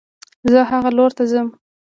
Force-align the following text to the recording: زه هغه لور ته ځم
زه 0.51 0.59
هغه 0.71 0.89
لور 0.97 1.11
ته 1.17 1.23
ځم 1.31 1.47